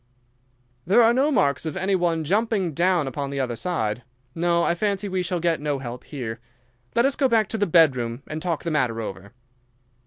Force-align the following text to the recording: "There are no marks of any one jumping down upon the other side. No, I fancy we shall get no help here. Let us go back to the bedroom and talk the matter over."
"There 0.83 1.03
are 1.03 1.13
no 1.13 1.29
marks 1.31 1.63
of 1.63 1.77
any 1.77 1.93
one 1.93 2.23
jumping 2.23 2.73
down 2.73 3.07
upon 3.07 3.29
the 3.29 3.39
other 3.39 3.55
side. 3.55 4.01
No, 4.33 4.63
I 4.63 4.73
fancy 4.73 5.07
we 5.07 5.21
shall 5.21 5.39
get 5.39 5.61
no 5.61 5.77
help 5.77 6.05
here. 6.05 6.39
Let 6.95 7.05
us 7.05 7.15
go 7.15 7.27
back 7.27 7.47
to 7.49 7.57
the 7.59 7.67
bedroom 7.67 8.23
and 8.25 8.41
talk 8.41 8.63
the 8.63 8.71
matter 8.71 8.99
over." 8.99 9.31